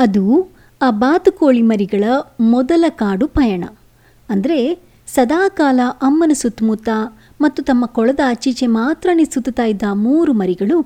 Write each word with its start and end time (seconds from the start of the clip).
ಅದು 0.00 0.24
ಆ 0.82 0.90
ಬಾತುಕೋಳಿ 0.90 1.62
ಮರಿಗಳ 1.62 2.04
ಮೊದಲ 2.40 2.84
ಕಾಡು 2.88 3.26
ಪಯಣ. 3.28 3.64
ಅಂದರೆ 4.28 4.78
ಸದಾಕಾಲ 5.06 5.80
ಅಮ್ಮನ 6.02 6.32
ಸುತ್ತಮುತ್ತ 6.34 6.88
ಮತ್ತು 7.40 7.62
ತಮ್ಮ 7.62 7.86
ಕೊಳದ 7.86 8.20
ಆಚೀಚೆ 8.26 8.66
ಮಾತ್ರನೇ 8.66 9.24
ಸುತ್ತುತ್ತಾ 9.24 9.64
ಇದ್ದ 9.64 9.82
ಮೂರು 9.92 10.32
ಮರಿಗಳು 10.32 10.78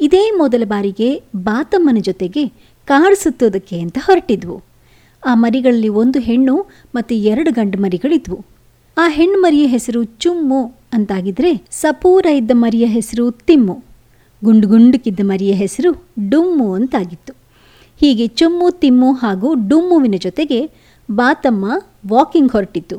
ಇದೇ 0.00 0.30
ಮೊದಲ 0.30 0.62
ಬಾರಿಗೆ 0.64 1.22
ಬಾತಮ್ಮನ 1.36 1.96
ಜೊತೆಗೆ 2.00 2.48
ಕಾಡು 2.84 3.22
ಸುತ್ತೋದಕ್ಕೆ 3.22 3.80
ಅಂತ 3.80 3.98
ಹೊರಟಿದ್ವು. 4.02 4.62
ಆ 5.26 5.34
ಮರಿಗಳಲ್ಲಿ 5.34 5.88
ಒಂದು 5.88 6.18
ಹೆಣ್ಣು 6.18 6.66
ಮತ್ತು 6.94 7.14
ಎರಡು 7.14 7.52
ಗಂಡು 7.52 7.78
ಮರಿಗಳಿದ್ವು. 7.78 8.44
ಆ 8.98 9.08
ಹೆಣ್ಣು 9.08 9.38
ಮರಿಯ 9.40 9.66
ಹೆಸರು 9.66 10.04
ಚುಮ್ಮು 10.04 10.60
ಅಂತಾಗಿದ್ರೆ 10.92 11.66
ಸಪೂರ 11.70 12.26
ಇದ್ದ 12.26 12.50
ಮರಿಯ 12.54 12.86
ಹೆಸರು 12.86 13.30
ತಿಮ್ಮು. 13.30 13.84
ಗುಂಡು 14.44 14.68
ಗುಂಡುಕಿದ್ದ 14.68 15.20
ಮರಿಯ 15.22 15.52
ಹೆಸರು 15.52 15.90
ಡುಮ್ಮು 16.30 16.74
ಅಂತಾಗಿತ್ತು. 16.74 17.35
ಹೀಗೆ 18.00 18.26
ಚುಮ್ಮು, 18.26 18.70
ತಿಮ್ಮು 18.70 19.12
ಹಾಗೂ 19.12 19.54
ಡುಮ್ಮುವಿನ 19.54 20.14
ಜೊತೆಗೆ 20.18 20.70
ಬಾತಮ್ಮ 21.10 21.64
ವಾಕಿಂಗ್ 22.12 22.52
ಹೊರಟಿತು 22.52 22.96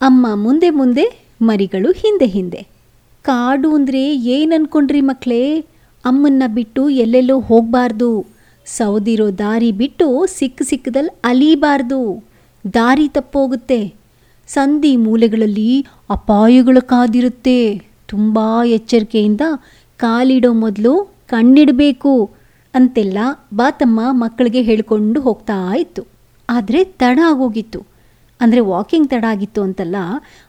ಅಮ್ಮ 0.00 0.26
ಮುಂದೆ 0.34 0.70
ಮುಂದೆ, 0.70 1.04
ಮರಿಗಳು 1.42 1.92
ಹಿಂದೆ 1.92 2.26
ಹಿಂದೆ. 2.26 2.60
ಕಾಡು 3.22 3.74
ಅಂದರೆ 3.74 4.16
ಏನು 4.16 4.54
ಅನ್ಕೊಂಡ್ರಿ 4.54 5.00
ಮಕ್ಕಳೇ 5.00 5.60
ಅಮ್ಮನ್ನ 6.04 6.42
ಬಿಟ್ಟು 6.54 6.90
ಎಲ್ಲೆಲ್ಲೋ 6.90 7.40
ಹೋಗಬಾರ್ದು. 7.40 8.26
ಸೌದಿರೋ 8.66 9.30
ದಾರಿ 9.30 9.72
ಬಿಟ್ಟು 9.72 10.26
ಸಿಕ್ಕ 10.26 10.62
ಸಿಕ್ಕದಲ್ಲಿ 10.62 11.12
ಅಲೀಬಾರ್ದು. 11.24 12.00
ದಾರಿ 12.74 13.08
ತಪ್ಪೋಗುತ್ತೆ. 13.08 13.94
ಸಂಧಿ 14.48 14.96
ಮೂಲೆಗಳಲ್ಲಿ 14.96 15.86
ಅಪಾಯಗಳು 16.10 16.82
ಕಾದಿರುತ್ತೆ. 16.82 17.58
ತುಂಬ 18.08 18.38
ಎಚ್ಚರಿಕೆಯಿಂದ 18.64 19.40
ಕಾಲಿಡೋ 19.96 20.52
ಮೊದಲು 20.52 20.94
ಕಣ್ಣಿಡಬೇಕು. 21.26 22.12
ಅಂತೆಲ್ಲ 22.74 23.18
ಬಾತಮ್ಮ 23.54 24.00
ಮಕ್ಕಳಿಗೆ 24.22 24.60
ಹೇಳಿಕೊಂಡು 24.62 25.20
ಹೋಗ್ತಾ 25.20 25.56
ಇತ್ತು. 25.74 26.02
ಆದರೆ 26.48 26.80
ತಡ 26.84 27.18
ಆಗೋಗಿತ್ತು. 27.30 27.80
ಅಂದರೆ 28.40 28.60
ವಾಕಿಂಗ್ 28.72 29.08
ತಡ 29.10 29.24
ಆಗಿತ್ತು 29.28 29.60
ಅಂತಲ್ಲ, 29.62 29.96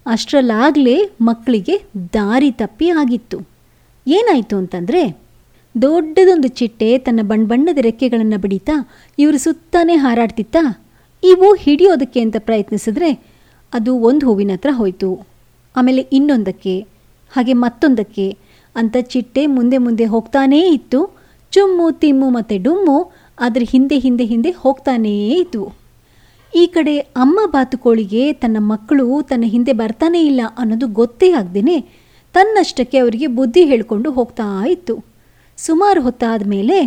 ಅಷ್ಟರಲ್ಲಾಗಲೇ 0.06 0.98
ಮಕ್ಕಳಿಗೆ 1.22 1.76
ದಾರಿ 2.14 2.52
ತಪ್ಪಿ 2.52 2.88
ಆಗಿತ್ತು. 3.02 3.38
ಏನಾಯಿತು 4.08 4.56
ಅಂತಂದರೆ, 4.58 5.02
ದೊಡ್ಡದೊಂದು 5.76 6.48
ಚಿಟ್ಟೆ 6.48 6.90
ತನ್ನ 6.98 7.22
ಬಣ್ಣ 7.22 7.48
ಬಣ್ಣದ 7.48 7.80
ರೆಕ್ಕೆಗಳನ್ನು 7.82 8.38
ಬಿಡಿತಾ 8.42 8.76
ಇವರು 9.18 9.38
ಸುತ್ತಾನೇ 9.38 9.96
ಹಾರಾಡ್ತಿತ್ತಾ, 9.96 10.64
ಇವು 11.24 11.48
ಹಿಡಿಯೋದಕ್ಕೆ 11.54 12.20
ಅಂತ 12.26 12.38
ಪ್ರಯತ್ನಿಸಿದ್ರೆ 12.40 13.10
ಅದು 13.74 13.92
ಒಂದು 14.10 14.26
ಹೂವಿನ 14.28 14.52
ಹತ್ರ 14.54 14.72
ಹೋಯಿತು. 14.72 15.10
ಆಮೇಲೆ 15.76 16.02
ಇನ್ನೊಂದಕ್ಕೆ, 16.18 16.76
ಹಾಗೆ 17.32 17.54
ಮತ್ತೊಂದಕ್ಕೆ 17.66 18.28
ಅಂತ 18.76 18.98
ಚಿಟ್ಟೆ 19.14 19.44
ಮುಂದೆ 19.48 19.78
ಮುಂದೆ 19.78 20.06
ಹೋಗ್ತಾನೇ 20.06 20.62
ಇತ್ತು. 20.70 21.00
ಚುಮ್ಮು, 21.52 21.92
ತಿಮ್ಮು 21.92 22.30
ಮತ್ತು 22.30 22.64
ಡುಮ್ಮು 22.64 23.12
ಅದರ 23.40 23.64
ಹಿಂದೆ 23.72 23.98
ಹಿಂದೆ 23.98 24.26
ಹಿಂದೆ 24.26 24.52
ಹೋಗ್ತಾನೇ 24.52 25.30
ಇದ್ವು. 25.30 25.74
ಈ 26.56 26.68
ಕಡೆ 26.68 27.00
ಅಮ್ಮ 27.00 27.40
ಬಾತುಕೋಳಿಗೆ 27.46 28.34
ತನ್ನ 28.34 28.58
ಮಕ್ಕಳು 28.60 29.22
ತನ್ನ 29.22 29.44
ಹಿಂದೆ 29.48 29.74
ಬರ್ತಾನೇ 29.74 30.22
ಇಲ್ಲ 30.26 30.42
ಅನ್ನೋದು 30.58 30.88
ಗೊತ್ತೇ 30.88 31.32
ಆಗ್ದೇನೆ 31.32 31.82
ತನ್ನಷ್ಟಕ್ಕೆ 32.34 32.98
ಅವರಿಗೆ 32.98 33.28
ಬುದ್ಧಿ 33.28 33.66
ಹೇಳಿಕೊಂಡು 33.66 34.12
ಹೋಗ್ತಾ 34.12 34.66
ಇತ್ತು. 34.68 35.06
ಸುಮಾರು 35.58 36.02
ಹೊತ್ತಾದ 36.02 36.44
ಮೇಲೆ, 36.48 36.78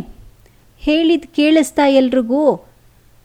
ಹೇಳಿದ 0.78 1.24
ಕೇಳಿಸ್ತಾ 1.36 1.86
ಎಲ್ರಿಗೂ 1.86 2.64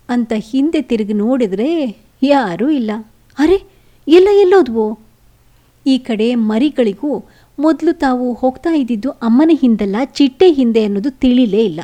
ಅಂತ 0.10 0.34
ಹಿಂದೆ 0.38 0.82
ತಿರುಗಿ 0.82 1.14
ನೋಡಿದರೆ 1.14 1.98
ಯಾರೂ 2.24 2.70
ಇಲ್ಲ. 2.70 2.92
ಅರೆ, 3.38 3.64
ಎಲ್ಲ 4.08 4.28
ಎಲ್ಲೋದ್ವೋ? 4.42 5.00
ಈ 5.86 5.98
ಕಡೆ 5.98 6.36
ಮರಿಗಳಿಗೂ 6.36 7.26
ಮೊದಲು 7.60 7.94
ತಾವು 7.94 8.34
ಹೋಗ್ತಾ 8.34 8.74
ಇದ್ದಿದ್ದು 8.74 9.12
ಅಮ್ಮನ 9.12 9.52
ಹಿಂದಲ್ಲ, 9.54 9.96
ಚಿಟ್ಟೆ 10.06 10.52
ಹಿಂದೆ 10.52 10.84
ಅನ್ನೋದು 10.84 11.12
ತಿಳಿಲೇ 11.12 11.66
ಇಲ್ಲ. 11.66 11.82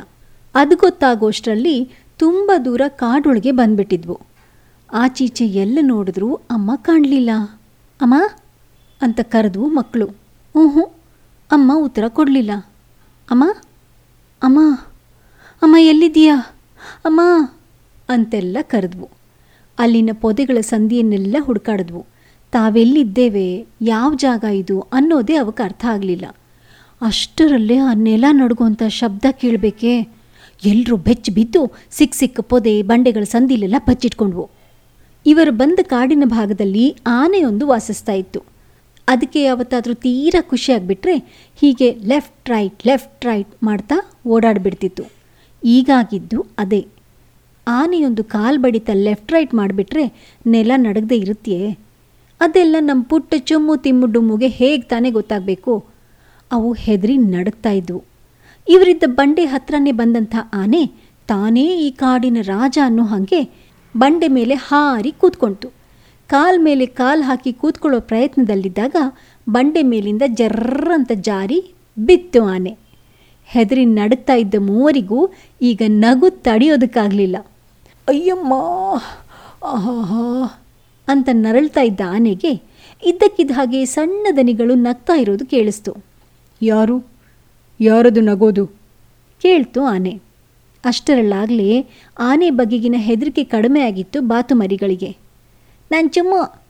ಅದು 0.54 0.76
ಗೊತ್ತಾಗೋಷ್ಟರಲ್ಲಿ 0.76 1.90
ತುಂಬ 2.18 2.52
ದೂರ 2.64 2.80
ಕಾಡೊಳಗೆ 2.88 3.50
ಬಂದ್ಬಿಟ್ಟಿದ್ವು. 3.50 4.20
ಆಚೀಚೆ 4.92 5.46
ಎಲ್ಲ 5.46 5.78
ನೋಡಿದ್ರೂ 5.82 6.34
ಅಮ್ಮ 6.34 6.74
ಕಾಣಲಿಲ್ಲ. 6.76 7.30
ಅಮ್ಮ? 8.00 8.14
ಅಂತ 9.02 9.20
ಕರೆದ್ವು 9.20 9.68
ಮಕ್ಕಳು. 9.68 10.06
ಹ್ಞೂ 10.06 10.68
ಹ್ಞೂ 10.68 10.84
ಅಮ್ಮ 11.52 11.72
ಉತ್ತರ 11.76 12.04
ಕೊಡಲಿಲ್ಲ. 12.08 12.50
ಅಮ್ಮ? 13.30 13.44
ಅಮ್ಮ? 14.42 14.78
ಅಮ್ಮ 15.62 15.76
ಎಲ್ಲಿದ್ದೀಯಾ? 15.78 16.56
ಅಮ್ಮ? 17.04 17.20
ಅಂತೆಲ್ಲ 18.08 18.56
ಕರೆದ್ವು. 18.62 19.08
ಅಲ್ಲಿನ 19.78 20.10
ಪೊದೆಗಳ 20.20 20.60
ಸಂಧಿಯನ್ನೆಲ್ಲ 20.60 21.36
ಹುಡುಕಾಡಿದ್ವು. 21.40 22.06
ತಾವೆಲ್ಲಿದ್ದೇವೆ? 22.54 23.66
ಯಾವ 23.82 24.14
ಜಾಗ 24.14 24.44
ಇದು? 24.44 24.80
ಅನ್ನೋದೇ 24.80 25.36
ಅವಕ್ಕೆ 25.36 25.62
ಅರ್ಥ 25.62 25.84
ಆಗಲಿಲ್ಲ. 25.86 26.26
ಅಷ್ಟರಲ್ಲೇ 27.02 27.76
ಆ 27.76 27.92
ನೆಲ 27.94 28.24
ನಡುಗುವಂಥ 28.30 28.82
ಶಬ್ದ 28.88 29.24
ಕೇಳಬೇಕೆ? 29.30 29.92
ಎಲ್ಲರೂ 30.64 30.96
ಬೆಚ್ಚ 30.96 31.30
ಬಿದ್ದು 31.34 31.62
ಸಿಕ್ಕ 31.90 32.14
ಸಿಕ್ಕ 32.14 32.40
ಪೊದೆ 32.40 32.82
ಬಂಡೆಗಳ 32.82 33.24
ಸಂದಿಲೆಲ್ಲ 33.24 33.74
ಬಚ್ಚಿಟ್ಕೊಂಡ್ವು 33.78 34.50
ಇವರು 35.26 35.52
ಬಂದ 35.52 35.78
ಕಾಡಿನ 35.82 36.22
ಭಾಗದಲ್ಲಿ 36.26 36.96
ಆನೆಯೊಂದು 37.06 37.66
ವಾಸಿಸ್ತಾ 37.66 38.12
ಇತ್ತು. 38.12 38.40
ಅದಕ್ಕೆ 39.08 39.42
ಯಾವತ್ತಾದರೂ 39.42 39.94
ತೀರಾ 39.94 40.42
ಖುಷಿಯಾಗಿಬಿಟ್ರೆ 40.42 41.16
ಹೀಗೆ 41.60 41.88
ಲೆಫ್ಟ್ 42.04 42.50
ರೈಟ್ 42.50 42.86
ಲೆಫ್ಟ್ 42.86 43.24
ರೈಟ್ 43.24 43.52
ಮಾಡ್ತಾ 43.62 43.96
ಓಡಾಡಿಬಿಡ್ತಿತ್ತು. 44.26 45.04
ಈಗಾಗಿದ್ದು 45.64 46.46
ಅದೇ. 46.58 46.86
ಆನೆಯೊಂದು 47.68 48.24
ಕಾಲು 48.24 48.58
ಬಡಿತ 48.58 48.90
ಲೆಫ್ಟ್ 48.92 49.32
ರೈಟ್ 49.32 49.54
ಮಾಡಿಬಿಟ್ರೆ 49.54 50.04
ನೆಲ 50.46 50.72
ನಡಗದೆ 50.76 51.16
ಇರುತ್ತೆಯೇ 51.16 51.68
ಅದೆಲ್ಲ 52.40 52.76
ನಮ್ಮ 52.80 53.02
ಪುಟ್ಟ 53.02 53.34
ಚುಮ್ಮು 53.38 53.76
ತಿಮ್ಮು 53.76 54.06
ಡುಮ್ಮುಗೆ 54.06 54.46
ಹೇಗೆ 54.48 54.82
ತಾನೇ 54.82 55.10
ಗೊತ್ತಾಗಬೇಕು? 55.10 55.84
ಅವು 56.52 56.72
ಹೆದರಿ 56.72 57.16
ನಡುಗ್ತಾ 57.16 57.70
ಇದ್ವು. 57.70 58.04
ಇವರಿದ್ದ 58.68 59.04
ಬಂಡೆ 59.06 59.44
ಹತ್ರನೇ 59.44 59.92
ಬಂದಂಥ 59.92 60.36
ಆನೆ 60.52 60.82
ತಾನೇ 61.28 61.76
ಈ 61.76 61.90
ಕಾಡಿನ 61.90 62.36
ರಾಜ 62.42 62.78
ಅನ್ನೋ 62.84 63.04
ಹಾಗೆ 63.04 63.40
ಬಂಡೆ 63.96 64.28
ಮೇಲೆ 64.28 64.54
ಹಾರಿ 64.54 65.12
ಕೂತ್ಕೊಂತು 65.12 65.68
ಕಾಲ್ 66.30 66.60
ಮೇಲೆ 66.60 66.86
ಕಾಲ್ 66.86 67.22
ಹಾಕಿ 67.22 67.52
ಕೂತ್ಕೊಳ್ಳೋ 67.52 68.00
ಪ್ರಯತ್ನದಲ್ಲಿದ್ದಾಗ 68.00 68.96
ಬಂಡೆ 69.50 69.82
ಮೇಲಿಂದ 69.82 70.22
ಜರ್ರ 70.26 70.90
ಅಂತ 70.94 71.12
ಜಾರಿ 71.20 71.58
ಬಿತ್ತು 71.98 72.44
ಆನೆ. 72.44 72.72
ಹೆದರಿ 73.48 73.84
ನಡುತ್ತಾ 73.84 74.34
ಇದ್ದ 74.34 74.54
ಮೂವರಿಗೂ 74.60 75.30
ಈಗ 75.62 75.82
ನಗು 75.88 76.30
ತಡೆಯೋದಕ್ಕಾಗಲಿಲ್ಲ. 76.30 77.36
ಅಯ್ಯಮ್ಮ! 78.08 78.52
ಆಹಾ 79.64 80.00
ಅಂತ 81.08 81.28
ನರಳ್ತಾ 81.32 81.80
ಇದ್ದ 81.80 82.00
ಆನೆಗೆ 82.06 82.62
ಇದ್ದಕ್ಕಿದ್ದ 83.04 83.50
ಹಾಗೆ 83.50 83.84
ಸಣ್ಣ 83.84 84.26
ದನಿಗಳು 84.36 84.74
ನಗ್ತಾ 84.74 85.12
ಇರೋದು 85.14 85.46
ಕೇಳಿಸ್ತು. 85.46 85.96
ಯಾರು? 86.62 87.04
ಯಾರದು 87.80 88.20
ನಗೋದು? 88.20 88.66
ಕೇಳ್ತು 89.42 89.82
ಆನೆ. 89.84 90.20
ಅಷ್ಟರಲ್ಲಾಗಲೇ 90.84 91.86
ಆನೆ 92.18 92.50
ಬಗೆಗಿನ 92.50 92.94
ಹೆದರಿಕೆ 92.98 93.44
ಕಡಿಮೆ 93.44 93.80
ಆಗಿತ್ತು 93.80 94.20
ಬಾತುಮರಿಗಳಿಗೆ. 94.20 95.16
ನಾನು 95.92 96.08
ಚುಮ್ಮು 96.08 96.62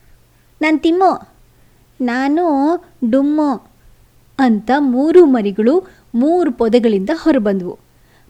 ನಾನು 0.62 0.78
ತಿಮ್ಮೋ 0.78 1.28
ನಾನು 2.00 2.44
ಡುಮ್ಮೋ 3.10 3.66
ಅಂತ 4.38 4.70
ಮೂರು 4.78 5.26
ಮರಿಗಳು 5.26 5.90
ಮೂರು 6.14 6.52
ಪೊದೆಗಳಿಂದ 6.52 7.10
ಹೊರಬಂದವು. 7.14 7.78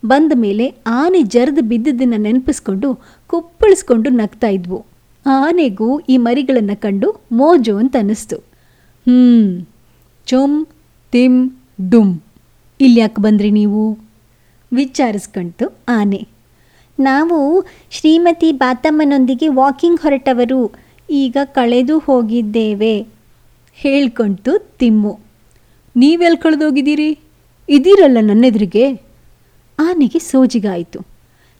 ಬಂದ 0.07 0.33
ಮೇಲೆ 0.35 0.75
ಆನೆ 0.87 1.23
ಜರಿದು 1.23 1.63
ಬಿದ್ದದನ್ನು 1.63 2.17
ನೆನಪಿಸ್ಕೊಂಡು 2.17 3.01
ಕುಪ್ಪಳಿಸ್ಕೊಂಡು 3.27 4.11
ನಗ್ತಾ 4.11 4.49
ಇದ್ವು. 4.49 4.85
ಆನೆಗೂ 5.27 6.01
ಈ 6.01 6.17
ಮರಿಗಳನ್ನು 6.17 6.81
ಕಂಡು 6.81 7.21
ಮೋಜು 7.33 7.77
ಅಂತ 7.77 7.97
ಅನ್ನಿಸ್ತು 7.97 8.37
ಹ್ಞೂ 9.07 9.67
ಚುಮ್ 10.27 10.67
ತಿಮ್ 11.13 11.51
ಡುಮ್ 11.91 12.21
ಇಲ್ಲಿ 12.81 13.01
ಯಾಕೆ 13.01 13.23
ಬಂದ್ರಿ 13.23 13.51
ನೀವು? 13.51 13.99
ವಿಚಾರಿಸ್ಕೊಂತು 14.73 15.79
ಆನೆ. 15.89 16.29
ನಾವು 17.01 17.65
ಶ್ರೀಮತಿ 17.91 18.53
ಬಾತಮ್ಮನೊಂದಿಗೆ 18.53 19.49
ವಾಕಿಂಗ್ 19.49 20.01
ಹೊರಟವರು, 20.01 20.73
ಈಗ 21.11 21.37
ಕಳೆದು 21.45 21.99
ಹೋಗಿದ್ದೇವೆ, 21.99 23.07
ಹೇಳ್ಕೊಂತು 23.75 24.59
ತಿಮ್ಮು. 24.59 25.19
ನೀವೆಲ್ಲಿ 25.97 26.39
ಕಳೆದೋಗಿದ್ದೀರಿ? 26.39 27.19
ಇದೀರಲ್ಲ 27.69 28.19
ನನ್ನೆದುರಿಗೆ? 28.21 28.93
ಆನೆಗೆ 29.79 30.19
ಸೋಜಿಗಾಯಿತು. 30.19 31.14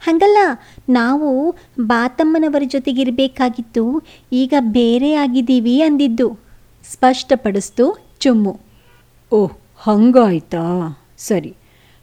ಹಾಗಲ್ಲ 0.07 0.39
ನಾವು 0.89 1.55
ಬಾತಮ್ಮನವರ 1.81 2.63
ಜೊತೆಗಿರಬೇಕಾಗಿತ್ತು 2.67 4.03
ಈಗ 4.33 4.55
ಬೇರೆ 4.61 5.15
ಆಗಿದ್ದೀವಿ 5.15 5.83
ಅಂದಿದ್ದು. 5.83 6.39
ಸ್ಪಷ್ಟಪಡಿಸ್ತು 6.93 7.99
ಚುಮ್ಮು. 8.21 8.61
ಓಹ್ 9.33 9.53
ಹಂಗಾಯ್ತಾ? 9.79 10.97
ಸರಿ 11.19 11.57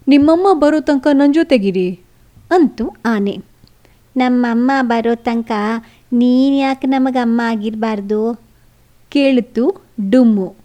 ನಿಮ್ಮಮ್ಮ 0.07 0.53
ಬರೋ 0.53 0.79
ತನಕ 0.79 1.07
ನನ್ನ 1.13 1.31
ಜೊತೆಗಿರಿ 1.31 1.99
ಅಂತು 2.51 2.91
ಆನೆ. 3.05 3.37
ನಮ್ಮಮ್ಮ 4.17 4.71
ಬರೋ 4.81 5.15
ತನಕ 5.15 5.51
ನೀನು 6.13 6.55
ಯಾಕೆ 6.55 6.87
ನಮಗಮ್ಮ 6.87 7.41
ಆಗಿರಬಾರ್ದು? 7.43 8.41
ಕೇಳಿತು 9.09 9.81
ಡುಮ್ಮು. 10.09 10.55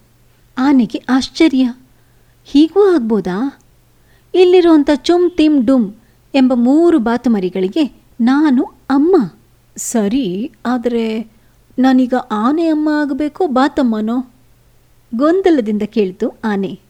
ಆನೆಗೆ 0.58 1.02
ಆಶ್ಚರ್ಯ. 1.08 1.74
ಹೀಗೂ 2.44 2.94
ಆಗ್ಬೋದಾ? 2.94 3.58
ಇಲ್ಲಿರುವಂಥ 4.34 4.90
ಚುಮ್ 4.94 5.30
ತಿಮ್ 5.30 5.66
ಡುಮ್ 5.66 5.92
ಎಂಬ 6.34 6.52
ಮೂರು 6.54 6.98
ಬಾತುಮರಿಗಳಿಗೆ 6.98 8.02
ನಾನು 8.20 8.62
ಅಮ್ಮ. 8.90 9.16
ಸರಿ, 9.76 10.52
ಆದರೆ 10.66 11.30
ನಾನೀಗ 11.78 12.14
ಆನೆ 12.30 12.66
ಅಮ್ಮ 12.66 12.88
ಆಗಬೇಕೋ, 13.00 13.46
ಬಾತಮ್ಮನೋ? 13.46 14.32
ಗೊಂದಲದಿಂದ 15.14 15.82
ಕೇಳ್ತು 15.82 16.38
ಆನೆ. 16.44 16.80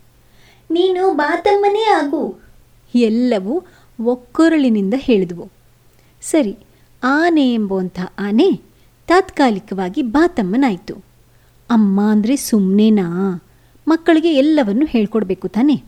ನೀನು 0.71 1.15
ಬಾತಮ್ಮನೇ 1.15 1.85
ಆಗು. 1.97 2.41
ಎಲ್ಲವೂ 2.95 3.65
ಒಕ್ಕೊರಳಿನಿಂದ 4.05 4.95
ಹೇಳಿದವು. 4.97 5.51
ಸರಿ, 6.23 6.57
ಆನೆ 7.03 7.55
ಎಂಬುವಂಥ 7.55 8.01
ಆನೆ 8.19 8.61
ತಾತ್ಕಾಲಿಕವಾಗಿ 9.07 10.03
ಬಾತಮ್ಮನಾಯಿತು. 10.03 10.95
ಅಮ್ಮ 11.71 12.01
ಅಂದರೆ 12.03 12.37
ಸುಮ್ಮನೆನಾ 12.37 13.07
ಮಕ್ಕಳಿಗೆ 13.89 14.35
ಎಲ್ಲವನ್ನು 14.35 14.87
ಹೇಳ್ಕೊಡ್ಬೇಕು 14.87 15.49
ತಾನೆ. 15.49 15.83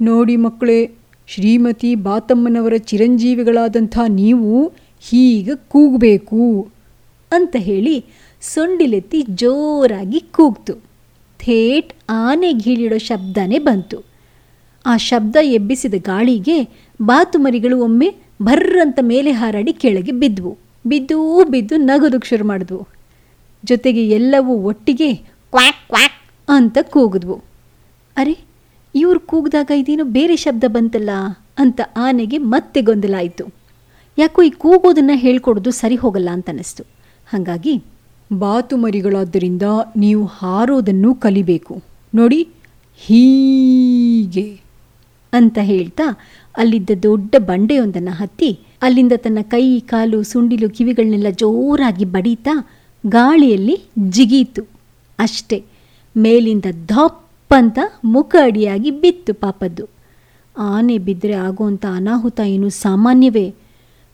ನೋಡಿ 0.00 0.36
ಮಕ್ಕಳೇ 0.36 0.98
ಶ್ರೀಮತಿ 1.28 1.94
ಬಾತಮ್ಮನವರ 1.94 2.72
ಚಿರಂಜೀವಿಗಳಾದಂಥ 2.76 3.98
ನೀವು 4.08 4.72
ಹೀಗೆ 5.00 5.56
ಕೂಗಬೇಕು 5.68 6.68
ಅಂತ 7.32 7.56
ಹೇಳಿ 7.58 8.04
ಸೊಂಡಿಲೆತ್ತಿ 8.40 9.22
ಜೋರಾಗಿ 9.22 10.20
ಕೂಗ್ತು. 10.20 10.74
ಥೇಟ್ 11.38 11.92
ಆನೆ 12.08 12.52
ಗೀಳಿಡೋ 12.52 12.98
ಶಬ್ದನೇ 12.98 13.58
ಬಂತು. 13.58 14.04
ಆ 14.86 14.96
ಶಬ್ದ 14.96 15.36
ಎಬ್ಬಿಸಿದ 15.42 15.94
ಗಾಳಿಗೆ 15.94 16.68
ಬಾತುಮರಿಗಳು 17.02 17.78
ಒಮ್ಮೆ 17.78 18.14
ಭರ್ರಂತ 18.42 18.98
ಮೇಲೆ 19.02 19.30
ಹಾರಾಡಿ 19.32 19.72
ಕೆಳಗೆ 19.72 20.12
ಬಿದ್ವು. 20.12 20.58
ಬಿದ್ದೂ 20.86 21.44
ಬಿದ್ದು 21.44 21.76
ನಗೋದಕ್ಕೆ 21.76 22.28
ಶುರು 22.28 22.46
ಮಾಡಿದ್ವು. 22.46 22.88
ಜೊತೆಗೆ 23.64 24.08
ಎಲ್ಲವೂ 24.08 24.54
ಒಟ್ಟಿಗೆ 24.54 25.14
ಕ್ವಾಕ್ 25.14 25.88
ಕ್ವಾಕ್ 25.88 26.20
ಅಂತ 26.48 26.78
ಕೂಗಿದ್ವು. 26.82 27.34
ಅರೆ 28.16 28.55
ಇವ್ರು 28.96 29.20
ಕೂಗಿದಾಗ 29.20 29.70
ಇದೇನೋ 29.76 30.04
ಬೇರೆ 30.04 30.36
ಶಬ್ದ 30.36 30.64
ಬಂತಲ್ಲ 30.68 31.10
ಅಂತ 31.58 31.80
ಆನೆಗೆ 31.96 32.38
ಮತ್ತೆ 32.38 32.82
ಗೊಂದಲ 32.82 33.14
ಆಯಿತು 33.18 33.44
ಯಾಕೋ 34.18 34.42
ಈ 34.42 34.50
ಕೂಗೋದನ್ನು 34.50 35.16
ಹೇಳ್ಕೊಡೋದು 35.16 35.70
ಸರಿ 35.70 35.96
ಹೋಗಲ್ಲ 35.96 36.28
ಅಂತ 36.32 36.48
ಅನ್ನಿಸ್ತು. 36.48 36.82
ಹಾಗಾಗಿ 37.26 37.82
ಬಾತು 38.32 38.76
ಮರಿಗಳಾದ್ದರಿಂದ 38.76 39.62
ನೀವು 39.96 40.26
ಹಾರೋದನ್ನು 40.26 41.14
ಕಲಿಬೇಕು. 41.14 41.82
ನೋಡಿ 42.14 42.48
ಹೀಗೆ. 42.96 44.60
ಅಂತ 45.32 45.58
ಹೇಳ್ತಾ 45.62 46.06
ಅಲ್ಲಿದ್ದ 46.56 46.90
ದೊಡ್ಡ 47.02 47.34
ಬಂಡೆಯೊಂದನ್ನು 47.38 48.10
ಹತ್ತಿ 48.10 48.60
ಅಲ್ಲಿಂದ 48.82 49.12
ತನ್ನ 49.16 49.38
ಕೈ 49.42 49.80
ಕಾಲು 49.80 50.22
ಸುಂಡಿಲು 50.22 50.70
ಕಿವಿಗಳನ್ನೆಲ್ಲ 50.70 51.30
ಜೋರಾಗಿ 51.30 52.04
ಬಡೀತಾ 52.04 52.54
ಗಾಳಿಯಲ್ಲಿ 53.06 53.76
ಜಿಗೀತು 54.10 54.62
ಅಷ್ಟೇ 55.18 55.64
ಮೇಲಿಂದ 56.16 56.64
ಧಪ್ 56.86 57.25
ಅಂತ 57.54 57.78
ಮುಖ 58.04 58.36
ಅಡಿಯಾಗಿ 58.42 58.90
ಬಿತ್ತು 58.90 59.34
ಪಾಪದ್ದು. 59.34 59.88
ಆನೆ 60.58 60.98
ಬಿದ್ದರೆ 60.98 61.32
ಆಗುವಂಥ 61.32 61.86
ಅನಾಹುತ 61.86 62.40
ಏನು 62.40 62.68
ಸಾಮಾನ್ಯವೇ? 62.68 63.54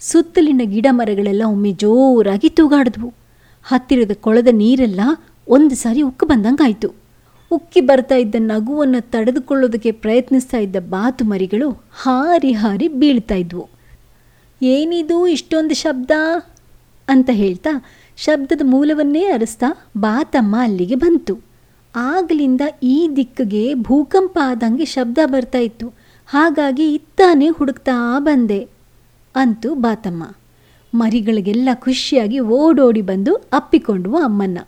ಸುತ್ತಲಿನ 0.01 0.61
ಗಿಡ 0.65 0.87
ಮರಗಳೆಲ್ಲ 0.91 1.43
ಒಮ್ಮೆ 1.47 1.73
ಜೋರಾಗಿ 1.73 2.49
ತೂಗಾಡಿದ್ವು. 2.49 3.15
ಹತ್ತಿರದ 3.65 4.11
ಕೊಳದ 4.15 4.49
ನೀರೆಲ್ಲ 4.53 5.01
ಒಂದು 5.49 5.75
ಸಾರಿ 5.75 6.03
ಉಕ್ಕು 6.03 6.27
ಬಂದಂಗಾಯಿತು. 6.27 6.95
ಉಕ್ಕಿ 7.51 7.81
ಬರ್ತಾ 7.81 8.15
ಇದ್ದ 8.15 8.35
ನಗುವನ್ನು 8.39 9.11
ತಡೆದುಕೊಳ್ಳೋದಕ್ಕೆ 9.11 9.93
ಪ್ರಯತ್ನಿಸ್ತಾ 9.93 10.59
ಇದ್ದ 10.59 10.77
ಬಾತು 10.81 11.25
ಮರಿಗಳು 11.25 11.71
ಹಾರಿ 11.71 12.53
ಹಾರಿ 12.53 12.89
ಬೀಳ್ತಾ 12.89 13.35
ಇದ್ವು. 13.35 13.69
ಏನಿದು 14.63 15.27
ಇಷ್ಟೊಂದು 15.27 15.75
ಶಬ್ದ? 15.75 16.11
ಅಂತ 17.09 17.31
ಹೇಳ್ತಾ 17.33 17.85
ಶಬ್ದದ 18.17 18.61
ಮೂಲವನ್ನೇ 18.65 19.25
ಅರಸ್ತಾ 19.25 19.67
ಬಾತಮ್ಮ 19.97 20.57
ಅಲ್ಲಿಗೆ 20.59 20.95
ಬಂತು. 20.95 21.52
ಆಗಲಿಂದ 21.97 22.61
ಈ 22.83 23.09
ದಿಕ್ಕಿಗೆ 23.17 23.75
ಭೂಕಂಪ 23.75 24.39
ಆದಂಗೆ 24.43 24.85
ಶಬ್ದ 24.85 25.19
ಬರ್ತಾ 25.27 25.59
ಇತ್ತು. 25.59 25.93
ಹಾಗಾಗಿ 26.27 26.95
ಇತ್ತಾನೆ 26.95 27.49
ಹುಡುಕ್ತಾ 27.49 28.19
ಬಂದೆ 28.19 28.69
ಅಂತೂ 29.37 29.75
ಬಾತಮ್ಮ. 29.75 30.35
ಮರಿಗಳಿಗೆಲ್ಲ 30.95 31.69
ಖುಷಿಯಾಗಿ 31.75 32.41
ಓಡೋಡಿ 32.41 33.03
ಬಂದು 33.03 33.35
ಅಪ್ಪಿಕೊಂಡ್ವು 33.35 34.17
ಅಮ್ಮನ್ನ. 34.17 34.59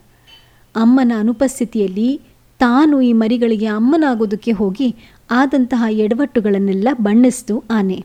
ಅಮ್ಮನ 0.77 1.13
ಅನುಪಸ್ಥಿತಿಯಲ್ಲಿ 1.19 2.21
ತಾನು 2.59 3.01
ಈ 3.01 3.13
ಮರಿಗಳಿಗೆ 3.13 3.67
ಅಮ್ಮನಾಗೋದಕ್ಕೆ 3.67 4.53
ಹೋಗಿ 4.53 4.97
ಆದಂತಹ 5.31 5.85
ಎಡವಟ್ಟುಗಳನ್ನೆಲ್ಲ 5.91 6.89
ಬಣ್ಣಿಸ್ತು 7.01 7.65
ಆನೆ. 7.71 8.05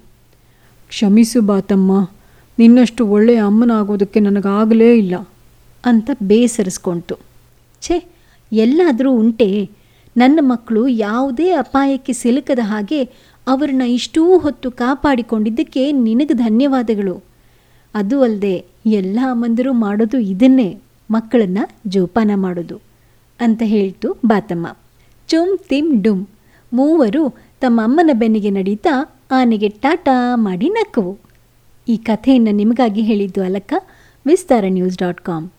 ಕ್ಷಮಿಸು 0.87 1.41
ಬಾತಮ್ಮ 1.41 2.09
ನಿನ್ನಷ್ಟು 2.59 3.07
ಒಳ್ಳೆಯ 3.07 3.43
ಅಮ್ಮನಾಗೋದಕ್ಕೆ 3.43 4.19
ನನಗಾಗಲೇ 4.19 4.97
ಇಲ್ಲ. 4.97 5.15
ಅಂತ 5.85 6.09
ಬೇಸರಿಸ್ಕೊಂತು. 6.23 7.15
ಛೇ 7.81 8.05
ಎಲ್ಲಾದರೂ 8.51 9.11
ಉಂಟೆ. 9.11 9.69
ನನ್ನ 10.17 10.39
ಮಕ್ಕಳು 10.41 10.87
ಯಾವುದೇ 10.87 11.51
ಅಪಾಯಕ್ಕೆ 11.51 12.13
ಸಿಲುಕದ 12.13 12.59
ಹಾಗೆ 12.61 13.03
ಅವರನ್ನ 13.47 13.81
ಇಷ್ಟೂ 13.81 14.37
ಹೊತ್ತು 14.37 14.71
ಕಾಪಾಡಿಕೊಂಡಿದ್ದಕ್ಕೆ 14.71 15.91
ನಿನಗೆ 15.91 16.33
ಧನ್ಯವಾದಗಳು. 16.33 17.23
ಅದು 17.95 18.21
ಅಲ್ಲದೆ 18.21 18.65
ಎಲ್ಲ 18.85 19.19
ಅಮ್ಮಂದಿರು 19.23 19.73
ಮಾಡೋದು 19.73 20.19
ಇದನ್ನೇ, 20.19 20.77
ಮಕ್ಕಳನ್ನು 21.11 21.69
ಜೋಪಾನ 21.87 22.31
ಮಾಡೋದು 22.35 22.81
ಅಂತ 23.39 23.61
ಹೇಳ್ತು 23.65 24.17
ಬಾತಮ್ಮ. 24.25 24.77
ಚುಮ್ 25.27 25.57
ತಿಮ್ 25.57 26.03
ಡುಮ್ 26.03 26.25
ಮೂವರು 26.73 27.29
ತಮ್ಮ 27.61 27.81
ಅಮ್ಮನ 27.83 28.09
ಬೆನ್ನಿಗೆ 28.13 28.49
ನಡೀತಾ 28.49 29.19
ಆನೆಗೆ 29.31 29.67
ಟಾಟಾ 29.67 30.35
ಮಾಡಿ 30.35 30.69
ನಕ್ಕವು. 30.69 31.17
ಈ 31.87 31.97
ಕಥೆಯನ್ನು 31.97 32.51
ನಿಮಗಾಗಿ 32.51 33.01
ಹೇಳಿದ್ದು 33.01 33.43
Alakka, 33.43 33.73
Vistara 34.25 34.65
news 34.67 34.97
dot 34.97 35.21
com. 35.21 35.49